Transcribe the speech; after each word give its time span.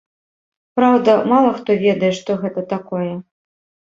Праўда, 0.77 1.11
мала 1.31 1.51
хто 1.57 1.75
ведае, 1.83 2.09
што 2.21 2.37
гэта 2.47 2.63
такое. 2.73 3.11